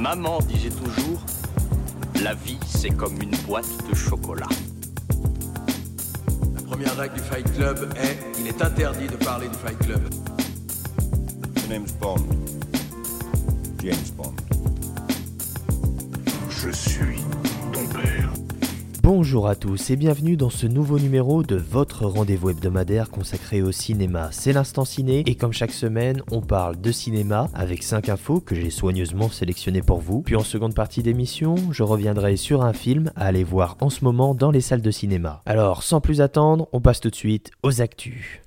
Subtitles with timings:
[0.00, 1.20] Maman disait toujours,
[2.22, 4.48] la vie c'est comme une boîte de chocolat.
[6.54, 10.00] La première règle du Fight Club est il est interdit de parler du Fight Club.
[11.54, 12.24] The name's Bond.
[13.82, 14.34] James Bond.
[16.48, 17.20] Je suis.
[19.12, 23.72] Bonjour à tous et bienvenue dans ce nouveau numéro de votre rendez-vous hebdomadaire consacré au
[23.72, 24.28] cinéma.
[24.30, 28.54] C'est l'instant ciné et comme chaque semaine, on parle de cinéma avec 5 infos que
[28.54, 30.22] j'ai soigneusement sélectionnées pour vous.
[30.22, 34.04] Puis en seconde partie d'émission, je reviendrai sur un film à aller voir en ce
[34.04, 35.42] moment dans les salles de cinéma.
[35.44, 38.40] Alors sans plus attendre, on passe tout de suite aux actus.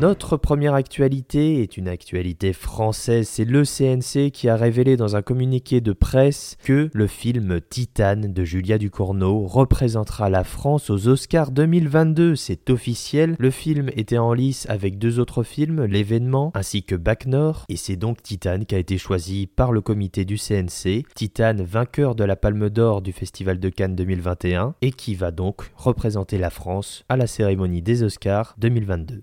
[0.00, 5.22] Notre première actualité est une actualité française, c'est le CNC qui a révélé dans un
[5.22, 11.52] communiqué de presse que le film Titane de Julia Ducournau représentera la France aux Oscars
[11.52, 13.36] 2022, c'est officiel.
[13.38, 17.76] Le film était en lice avec deux autres films, L'événement ainsi que Bac Nord, et
[17.76, 21.04] c'est donc Titane qui a été choisi par le comité du CNC.
[21.14, 25.70] Titane, vainqueur de la Palme d'Or du Festival de Cannes 2021, et qui va donc
[25.76, 29.22] représenter la France à la cérémonie des Oscars 2022.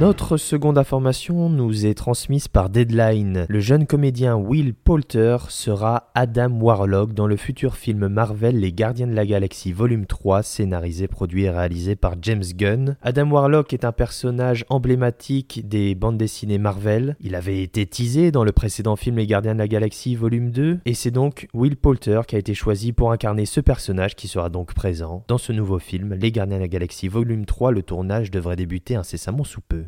[0.00, 3.46] Notre seconde information nous est transmise par Deadline.
[3.48, 9.08] Le jeune comédien Will Poulter sera Adam Warlock dans le futur film Marvel Les Gardiens
[9.08, 12.96] de la Galaxie Volume 3, scénarisé, produit et réalisé par James Gunn.
[13.02, 17.16] Adam Warlock est un personnage emblématique des bandes dessinées Marvel.
[17.18, 20.78] Il avait été teasé dans le précédent film Les Gardiens de la Galaxie Volume 2,
[20.86, 24.48] et c'est donc Will Poulter qui a été choisi pour incarner ce personnage qui sera
[24.48, 27.72] donc présent dans ce nouveau film Les Gardiens de la Galaxie Volume 3.
[27.72, 29.87] Le tournage devrait débuter incessamment sous peu.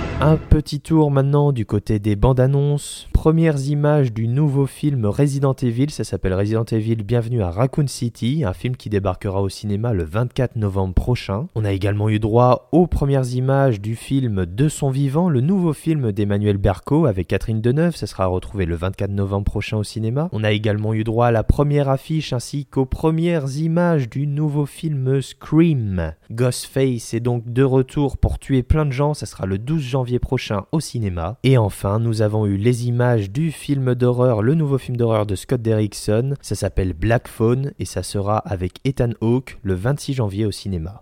[0.23, 3.07] Un petit tour maintenant du côté des bandes annonces.
[3.11, 8.43] Premières images du nouveau film Resident Evil, ça s'appelle Resident Evil Bienvenue à Raccoon City,
[8.45, 11.47] un film qui débarquera au cinéma le 24 novembre prochain.
[11.55, 15.73] On a également eu droit aux premières images du film De son vivant, le nouveau
[15.73, 20.29] film d'Emmanuel Berco avec Catherine Deneuve, ça sera retrouvé le 24 novembre prochain au cinéma.
[20.33, 24.67] On a également eu droit à la première affiche ainsi qu'aux premières images du nouveau
[24.67, 26.13] film Scream.
[26.29, 30.10] Ghostface est donc de retour pour tuer plein de gens, ça sera le 12 janvier
[30.19, 31.37] prochain au cinéma.
[31.43, 35.35] Et enfin, nous avons eu les images du film d'horreur, le nouveau film d'horreur de
[35.35, 36.35] Scott Derrickson.
[36.41, 41.01] Ça s'appelle Black Phone et ça sera avec Ethan Hawke le 26 janvier au cinéma.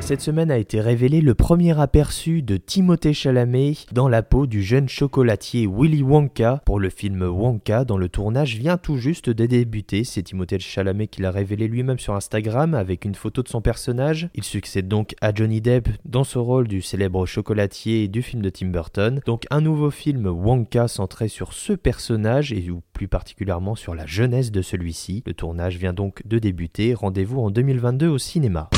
[0.00, 4.62] Cette semaine a été révélé le premier aperçu de Timothée Chalamet dans la peau du
[4.62, 9.44] jeune chocolatier Willy Wonka pour le film Wonka dont le tournage vient tout juste de
[9.44, 10.04] débuter.
[10.04, 14.30] C'est Timothée Chalamet qui l'a révélé lui-même sur Instagram avec une photo de son personnage.
[14.34, 18.48] Il succède donc à Johnny Depp dans ce rôle du célèbre chocolatier du film de
[18.48, 19.20] Tim Burton.
[19.26, 24.50] Donc un nouveau film Wonka centré sur ce personnage et plus particulièrement sur la jeunesse
[24.50, 25.22] de celui-ci.
[25.26, 26.94] Le tournage vient donc de débuter.
[26.94, 28.70] Rendez-vous en 2022 au cinéma.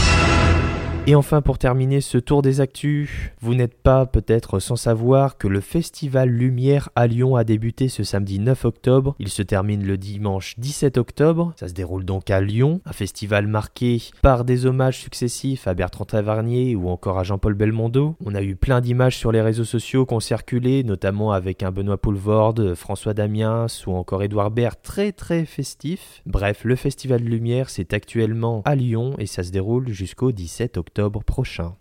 [1.06, 5.48] Et enfin pour terminer ce tour des actus, vous n'êtes pas peut-être sans savoir que
[5.48, 9.96] le festival Lumière à Lyon a débuté ce samedi 9 octobre, il se termine le
[9.96, 14.98] dimanche 17 octobre, ça se déroule donc à Lyon, un festival marqué par des hommages
[14.98, 18.14] successifs à Bertrand Tavernier ou encore à Jean-Paul Belmondo.
[18.24, 21.72] On a eu plein d'images sur les réseaux sociaux qui ont circulé, notamment avec un
[21.72, 26.22] Benoît Poulvorde, François Damiens ou encore Édouard Baird très très festif.
[26.26, 30.89] Bref, le festival Lumière c'est actuellement à Lyon et ça se déroule jusqu'au 17 octobre
[31.24, 31.74] prochain.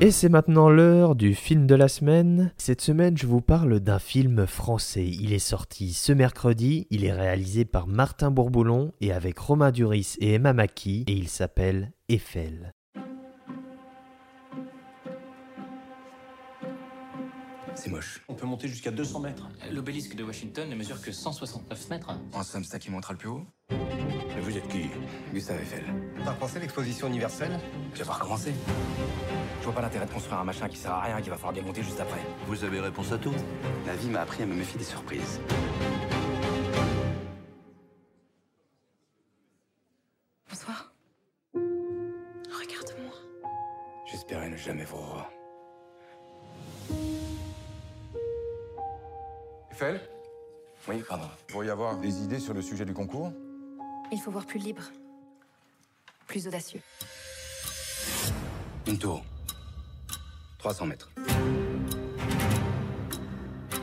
[0.00, 2.52] Et c'est maintenant l'heure du film de la semaine.
[2.58, 5.06] Cette semaine, je vous parle d'un film français.
[5.06, 10.16] Il est sorti ce mercredi, il est réalisé par Martin Bourboulon et avec Romain Duris
[10.18, 12.72] et Emma Maki et il s'appelle Eiffel.
[17.76, 18.22] C'est moche.
[18.28, 19.48] On peut monter jusqu'à 200 mètres.
[19.72, 22.12] L'obélisque de Washington ne mesure que 169 mètres.
[22.32, 23.44] En somme, c'est ça qui montera le plus haut
[24.44, 24.90] vous êtes qui
[25.32, 25.82] Gustave Eiffel.
[26.22, 27.58] T'as pensé l'exposition universelle
[27.94, 28.52] Je vais pas recommencer.
[29.60, 31.36] Je vois pas l'intérêt de construire un machin qui sert à rien et qui va
[31.36, 32.20] falloir démonter juste après.
[32.46, 33.34] Vous avez réponse à tout
[33.86, 35.40] La vie m'a appris à me méfier des surprises.
[40.50, 40.92] Bonsoir.
[41.54, 43.14] Regarde-moi.
[44.10, 45.30] J'espérais ne jamais vous revoir.
[49.70, 50.00] Eiffel
[50.86, 51.28] Oui, pardon.
[51.48, 53.32] Il pourrait y avoir des idées sur le sujet du concours
[54.14, 54.82] Il faut voir plus libre.
[56.28, 56.80] Plus audacieux.
[58.86, 59.24] Une tour.
[60.58, 61.10] 300 mètres.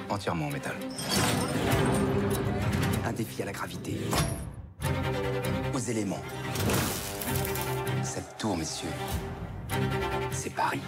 [0.09, 0.77] Entièrement en métal.
[3.03, 3.97] Un défi à la gravité.
[5.73, 6.23] Aux éléments.
[8.01, 8.87] Cette tour, messieurs,
[10.31, 10.81] c'est Paris.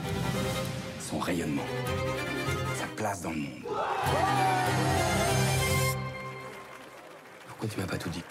[1.01, 1.65] Son rayonnement.
[2.79, 3.65] Sa place dans le monde.
[7.49, 8.23] Pourquoi tu m'as pas tout dit?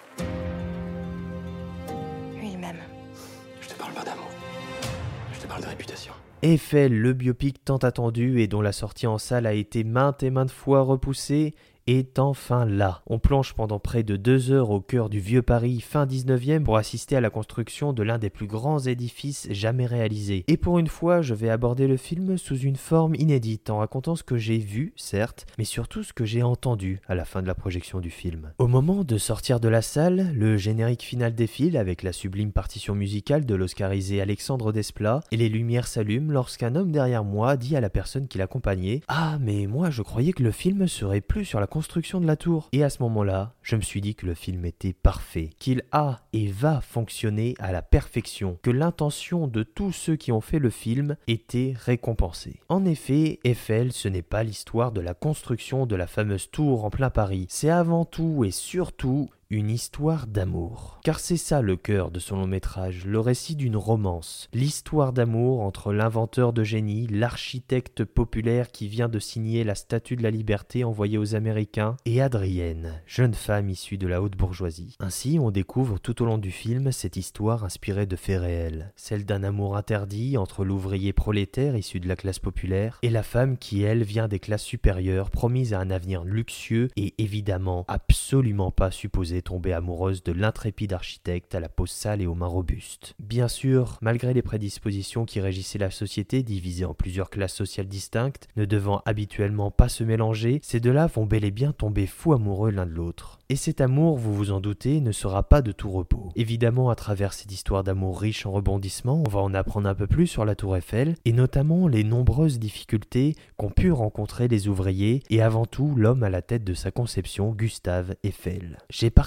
[6.45, 10.31] Eiffel, le biopic tant attendu et dont la sortie en salle a été maintes et
[10.31, 11.55] maintes fois repoussée,
[11.93, 13.03] est enfin là.
[13.07, 16.77] On plonge pendant près de deux heures au cœur du vieux Paris fin 19e pour
[16.77, 20.45] assister à la construction de l'un des plus grands édifices jamais réalisés.
[20.49, 24.17] Et pour une fois, je vais aborder le film sous une forme inédite en racontant
[24.17, 27.47] ce que j'ai vu, certes, mais surtout ce que j'ai entendu à la fin de
[27.47, 28.53] la projection du film.
[28.59, 32.95] Au moment de sortir de la salle, le générique final défile avec la sublime partition
[32.95, 37.81] musicale de l'oscarisé Alexandre Desplat et les lumières s'allument lorsqu'un homme derrière moi dit à
[37.81, 41.61] la personne qui l'accompagnait Ah, mais moi je croyais que le film serait plus sur
[41.61, 42.69] la construction de la tour.
[42.73, 46.21] Et à ce moment-là, je me suis dit que le film était parfait, qu'il a
[46.33, 50.71] et va fonctionner à la perfection, que l'intention de tous ceux qui ont fait le
[50.71, 52.61] film était récompensée.
[52.69, 56.91] En effet, Eiffel, ce n'est pas l'histoire de la construction de la fameuse tour en
[56.91, 60.99] plein Paris, c'est avant tout et surtout une histoire d'amour.
[61.05, 65.61] Car c'est ça le cœur de son long métrage, le récit d'une romance, l'histoire d'amour
[65.61, 70.85] entre l'inventeur de génie, l'architecte populaire qui vient de signer la statue de la liberté
[70.85, 74.97] envoyée aux Américains, et Adrienne, jeune femme issue de la haute bourgeoisie.
[75.01, 79.27] Ainsi, on découvre tout au long du film cette histoire inspirée de faits réels, celle
[79.27, 83.83] d'un amour interdit entre l'ouvrier prolétaire issu de la classe populaire et la femme qui,
[83.83, 89.42] elle, vient des classes supérieures, promise à un avenir luxueux et évidemment absolument pas supposé
[89.43, 93.15] tomber amoureuse de l'intrépide architecte à la peau sale et aux mains robustes.
[93.19, 98.49] Bien sûr, malgré les prédispositions qui régissaient la société divisée en plusieurs classes sociales distinctes,
[98.57, 102.71] ne devant habituellement pas se mélanger, ces deux-là vont bel et bien tomber fous amoureux
[102.71, 103.39] l'un de l'autre.
[103.49, 106.31] Et cet amour, vous vous en doutez, ne sera pas de tout repos.
[106.37, 110.07] Évidemment, à travers cette histoire d'amour riche en rebondissements, on va en apprendre un peu
[110.07, 115.23] plus sur la tour Eiffel, et notamment les nombreuses difficultés qu'ont pu rencontrer les ouvriers,
[115.29, 118.79] et avant tout l'homme à la tête de sa conception, Gustave Eiffel.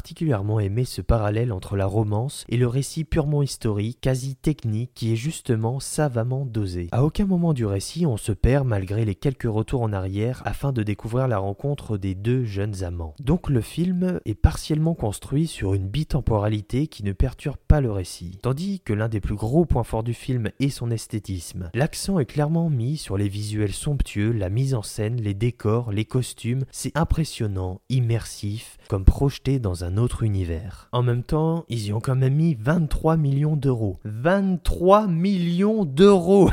[0.05, 5.11] Particulièrement aimé ce parallèle entre la romance et le récit purement historique, quasi technique, qui
[5.11, 6.89] est justement savamment dosé.
[6.91, 10.71] À aucun moment du récit on se perd malgré les quelques retours en arrière afin
[10.71, 13.15] de découvrir la rencontre des deux jeunes amants.
[13.19, 18.37] Donc le film est partiellement construit sur une bitemporalité qui ne perturbe pas le récit,
[18.43, 21.71] tandis que l'un des plus gros points forts du film est son esthétisme.
[21.73, 26.05] L'accent est clairement mis sur les visuels somptueux, la mise en scène, les décors, les
[26.05, 30.89] costumes, c'est impressionnant, immersif, comme projeté dans un autre univers.
[30.91, 33.99] En même temps, ils y ont quand même mis 23 millions d'euros.
[34.03, 36.49] 23 millions d'euros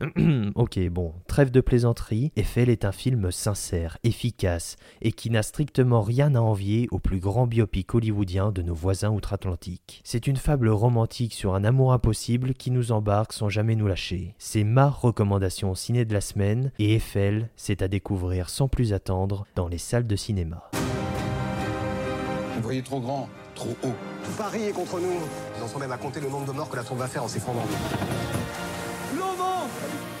[0.54, 6.02] Ok, bon, trêve de plaisanterie, Eiffel est un film sincère, efficace, et qui n'a strictement
[6.02, 10.00] rien à envier au plus grand biopic hollywoodien de nos voisins outre-Atlantique.
[10.04, 14.34] C'est une fable romantique sur un amour impossible qui nous embarque sans jamais nous lâcher.
[14.38, 19.46] C'est ma recommandation ciné de la semaine et Eiffel, c'est à découvrir sans plus attendre
[19.54, 20.70] dans les salles de cinéma.
[22.56, 23.94] Vous voyez trop grand, trop haut.
[24.24, 25.20] Tout Paris est contre nous.
[25.56, 27.22] Ils en sont même à compter le nombre de morts que la tour va faire
[27.22, 27.66] en s'effondrant.
[29.14, 29.68] Lomo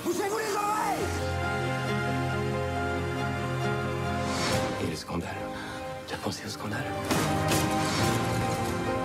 [0.04, 1.06] Poussez-vous les oreilles
[4.84, 5.28] Et le scandale?
[6.06, 6.84] T'as pensé au scandale?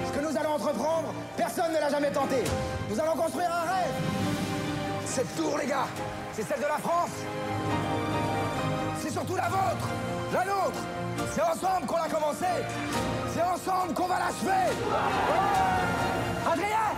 [0.06, 2.44] Ce que nous allons entreprendre, personne ne l'a jamais tenté.
[2.90, 3.94] Nous allons construire un rêve.
[5.06, 5.88] Cette tour, les gars,
[6.34, 7.12] c'est celle de la France.
[9.02, 9.88] C'est surtout la vôtre,
[10.32, 10.80] la nôtre.
[11.34, 12.46] C'est ensemble qu'on l'a commencé.
[13.34, 14.78] C'est ensemble qu'on va l'achever.
[16.46, 16.92] Adrien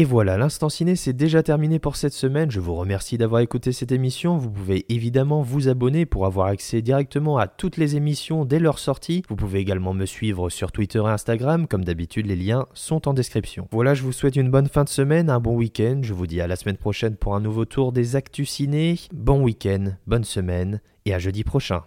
[0.00, 2.50] Et voilà, l'instant ciné c'est déjà terminé pour cette semaine.
[2.50, 4.38] Je vous remercie d'avoir écouté cette émission.
[4.38, 8.78] Vous pouvez évidemment vous abonner pour avoir accès directement à toutes les émissions dès leur
[8.78, 9.22] sortie.
[9.28, 11.66] Vous pouvez également me suivre sur Twitter et Instagram.
[11.66, 13.68] Comme d'habitude, les liens sont en description.
[13.72, 16.00] Voilà, je vous souhaite une bonne fin de semaine, un bon week-end.
[16.02, 18.98] Je vous dis à la semaine prochaine pour un nouveau tour des Actus Ciné.
[19.12, 21.82] Bon week-end, bonne semaine et à jeudi prochain.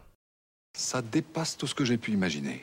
[0.78, 2.62] Ça dépasse tout ce que j'ai pu imaginer.